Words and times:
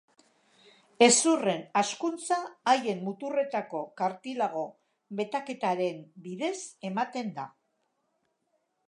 Hezurren 1.07 1.59
hazkuntza 1.81 2.39
haien 2.71 3.03
muturretako 3.09 3.81
kartilago 4.01 4.63
metaketaren 5.21 6.01
bidez 6.25 6.53
ematen 6.91 7.31
da. 7.37 7.47